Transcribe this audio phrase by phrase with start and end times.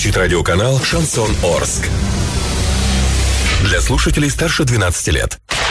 [0.00, 1.86] звучит радиоканал «Шансон Орск».
[3.64, 5.38] Для слушателей старше 12 лет.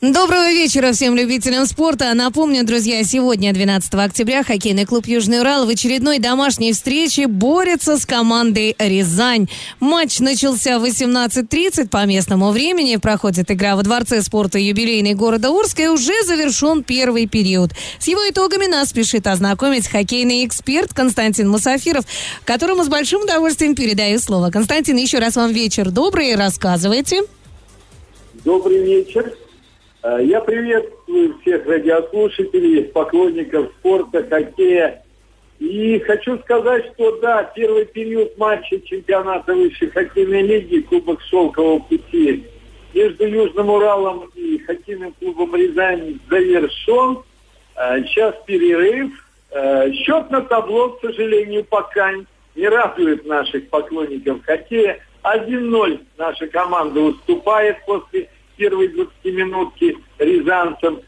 [0.00, 2.14] Доброго вечера всем любителям спорта.
[2.14, 8.06] Напомню, друзья, сегодня, 12 октября, хоккейный клуб «Южный Урал» в очередной домашней встрече борется с
[8.06, 9.48] командой «Рязань».
[9.80, 12.94] Матч начался в 18.30 по местному времени.
[12.94, 17.72] Проходит игра во Дворце спорта юбилейный города Урска и уже завершен первый период.
[17.98, 22.04] С его итогами нас спешит ознакомить хоккейный эксперт Константин Мусафиров,
[22.44, 24.52] которому с большим удовольствием передаю слово.
[24.52, 26.36] Константин, еще раз вам вечер добрый.
[26.36, 27.22] Рассказывайте.
[28.44, 29.34] Добрый вечер.
[30.08, 35.02] Э, Я приветствую всех радиослушателей, поклонников спорта, хоккея.
[35.58, 42.44] И хочу сказать, что да, первый период матча чемпионата высшей хоккейной лиги Кубок Шелкового пути
[42.94, 47.18] между Южным Уралом и хоккейным клубом Рязань завершен.
[47.76, 49.10] Э, Сейчас перерыв.
[49.50, 52.12] Э, Счет на табло, к сожалению, пока
[52.54, 55.00] не радует наших поклонников хоккея.
[55.22, 61.00] 1-0 наша команда уступает после первой 20 минутки рязанцам.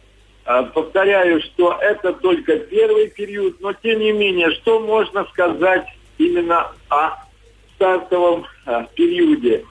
[0.46, 6.72] А, Повторяю, что это только первый период, но тем не менее, что можно сказать именно
[6.88, 7.16] о
[7.74, 9.64] стартовом а, периоде?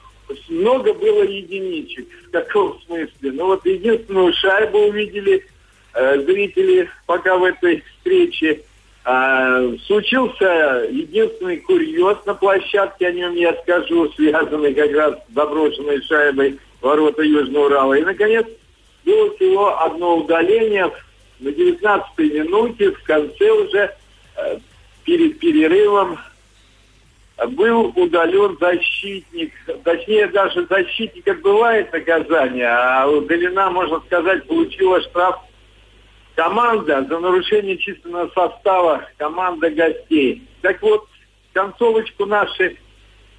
[0.48, 2.06] Много было единичек.
[2.28, 3.32] В каком смысле?
[3.32, 5.44] Ну вот единственную шайбу увидели
[5.94, 8.60] э, зрители пока в этой встрече.
[9.04, 16.00] А, случился единственный курьез на площадке, о нем я скажу, связанный как раз с заброшенной
[16.02, 17.94] шайбой ворота Южного Урала.
[17.94, 18.46] И, наконец,
[19.04, 20.90] было всего одно удаление
[21.38, 23.94] на 19-й минуте, в конце уже,
[24.36, 24.58] э,
[25.04, 26.18] перед перерывом,
[27.48, 29.52] был удален защитник,
[29.82, 35.40] точнее даже защитник отбывает наказание, а удалена, можно сказать, получила штраф
[36.34, 40.42] команда за нарушение численного состава команда гостей.
[40.60, 41.06] Так вот,
[41.52, 42.76] концовочку наши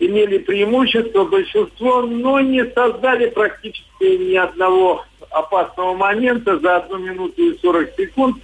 [0.01, 7.57] имели преимущество, большинство, но не создали практически ни одного опасного момента за одну минуту и
[7.59, 8.37] 40 секунд.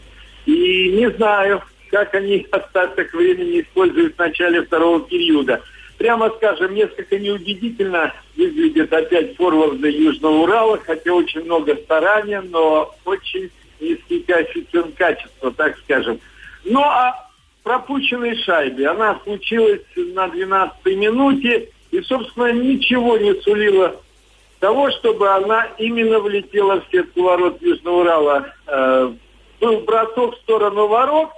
[0.46, 5.62] И не знаю, как они остаток времени используют в начале второго периода.
[5.98, 13.50] Прямо скажем, несколько неубедительно выглядит опять форварды Южного Урала, хотя очень много старания, но очень
[13.80, 16.20] низкий коэффициент качества, так скажем.
[16.66, 17.27] Ну, а
[17.68, 23.94] пропущенной шайбе, она случилась на 12-й минуте, и, собственно, ничего не сулило
[24.60, 28.54] того, чтобы она именно влетела в сетку ворот Южного Урала.
[28.68, 29.12] Э,
[29.60, 31.30] был бросок в сторону ворот,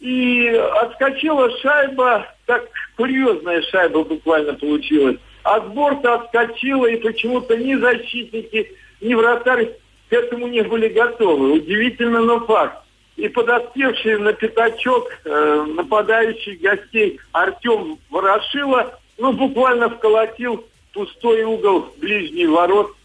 [0.00, 0.48] и
[0.82, 5.18] отскочила шайба, так курьезная шайба буквально получилась.
[5.44, 9.70] От борта отскочила, и почему-то ни защитники, ни вратарь
[10.08, 11.52] к этому не были готовы.
[11.52, 12.82] Удивительно, но факт.
[13.20, 20.64] И подоспевший на пятачок э, нападающий гостей Артем Ворошила, ну, буквально вколотил
[20.94, 22.96] пустой угол ближний ворот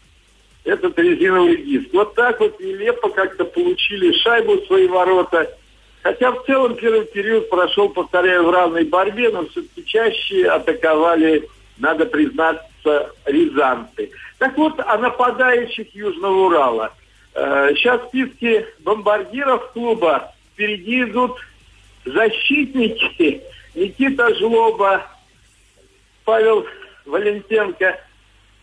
[0.64, 1.92] этот резиновый диск.
[1.92, 5.54] Вот так вот нелепо как-то получили шайбу в свои ворота.
[6.02, 11.46] Хотя в целом первый период прошел, повторяю, в равной борьбе, но все-таки чаще атаковали,
[11.76, 14.10] надо признаться, рязанцы.
[14.38, 16.94] Так вот, о нападающих Южного Урала.
[17.36, 21.38] Э, Сейчас в списке бомбардиров клуба впереди идут
[22.06, 23.42] защитники
[23.74, 25.06] Никита Жлоба,
[26.24, 26.66] Павел
[27.04, 28.00] Валентенко.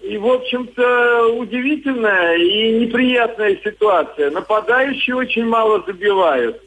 [0.01, 4.31] И, в общем-то, удивительная и неприятная ситуация.
[4.31, 6.59] Нападающие очень мало забивают.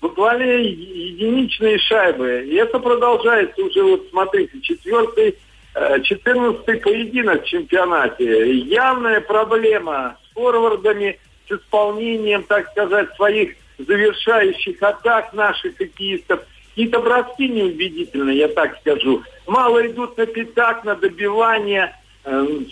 [0.00, 2.44] Буквально единичные шайбы.
[2.44, 5.38] И это продолжается уже, вот смотрите, четвертый,
[5.74, 8.52] э, четырнадцатый поединок в чемпионате.
[8.52, 11.20] Явная проблема с форвардами,
[11.52, 16.40] исполнением, так сказать, своих завершающих атак наших хоккеистов.
[16.70, 19.22] Какие-то броски неубедительные, я так скажу.
[19.46, 21.94] Мало идут на пятак, на добивание.
[22.24, 22.66] Эм,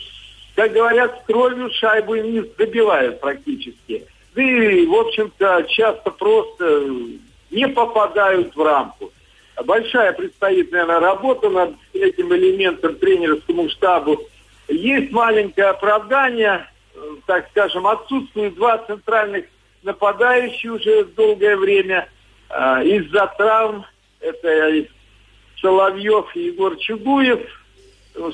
[0.57, 4.07] Как говорят, с кровью шайбу не добивают практически.
[4.35, 6.87] Да и, в общем-то, часто просто
[7.51, 9.13] не попадают в рамку.
[9.65, 14.21] Большая предстоит, наверное, работа над этим элементом тренерскому штабу.
[14.69, 16.67] Есть маленькое оправдание,
[17.27, 19.47] так скажем, отсутствуют два центральных
[19.83, 22.09] нападающих уже долгое время
[22.49, 23.85] э, из-за травм.
[24.21, 24.87] Это
[25.61, 27.41] Соловьев и Егор Чугуев.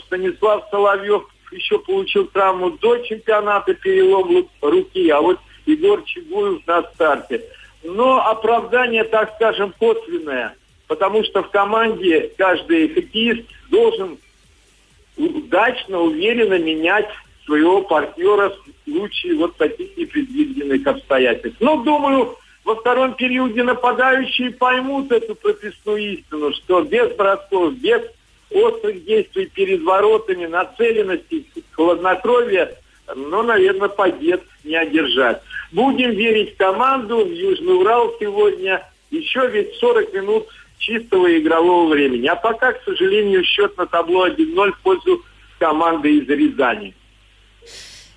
[0.06, 7.44] Станислав Соловьев еще получил травму до чемпионата, перелом руки, а вот Егор Чигуев на старте.
[7.84, 10.56] Но оправдание, так скажем, косвенное,
[10.88, 14.18] потому что в команде каждый хоккеист должен
[15.16, 17.08] удачно, уверенно менять
[17.46, 21.58] своего партнера в случае вот таких непредвиденных обстоятельств.
[21.60, 28.02] Но, думаю, во втором периоде нападающие поймут эту прописную истину, что без бросков, без
[28.50, 32.74] острых действий перед воротами, нацеленности, хладнокровия,
[33.14, 35.40] ну, наверное, побед не одержать.
[35.70, 38.84] Будем верить команду, в Южный Урал сегодня.
[39.10, 40.48] Еще ведь 40 минут
[40.78, 42.26] чистого игрового времени.
[42.26, 45.22] А пока, к сожалению, счет на табло 1-0 в пользу
[45.58, 46.94] команды из Рязани.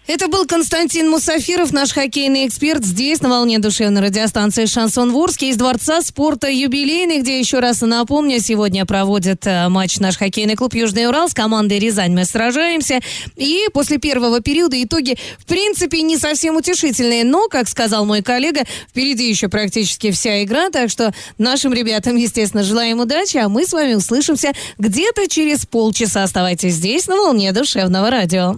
[0.10, 5.56] Это был Константин Мусафиров, наш хоккейный эксперт, здесь, на волне душевной радиостанции «Шансон Ворске» из
[5.56, 11.08] Дворца спорта «Юбилейный», где, еще раз напомню, сегодня проводит э, матч наш хоккейный клуб «Южный
[11.08, 12.16] Урал» с командой «Рязань».
[12.16, 13.02] Мы сражаемся.
[13.36, 17.24] И после первого периода итоги, в принципе, не совсем утешительные.
[17.24, 20.72] Но, как сказал мой коллега, впереди еще практически вся игра.
[20.72, 23.38] Так что нашим ребятам, естественно, желаем удачи.
[23.38, 26.24] А мы с вами услышимся где-то через полчаса.
[26.24, 28.58] Оставайтесь здесь, на волне душевного радио.